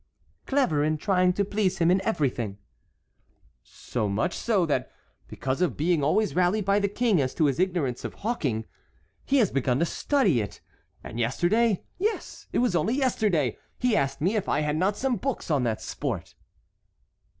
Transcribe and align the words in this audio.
"Clever 0.47 0.83
in 0.83 0.97
trying 0.97 1.31
to 1.33 1.45
please 1.45 1.77
him 1.77 1.91
in 1.91 2.01
everything." 2.01 2.57
"So 3.61 4.09
much 4.09 4.33
so 4.33 4.65
that 4.65 4.91
because 5.27 5.61
of 5.61 5.77
being 5.77 6.03
always 6.03 6.33
rallied 6.33 6.65
by 6.65 6.79
the 6.79 6.87
King 6.87 7.21
as 7.21 7.35
to 7.35 7.45
his 7.45 7.59
ignorance 7.59 8.03
of 8.03 8.15
hawking 8.15 8.65
he 9.27 9.37
has 9.37 9.51
begun 9.51 9.77
to 9.77 9.85
study 9.85 10.41
it; 10.41 10.59
and 11.03 11.19
yesterday, 11.19 11.83
yes, 11.99 12.47
it 12.51 12.57
was 12.57 12.75
only 12.75 12.95
yesterday, 12.95 13.59
he 13.77 13.95
asked 13.95 14.21
me 14.21 14.35
if 14.35 14.49
I 14.49 14.61
had 14.61 14.75
not 14.75 14.97
some 14.97 15.17
books 15.17 15.51
on 15.51 15.65
that 15.65 15.83
sport." 15.83 16.33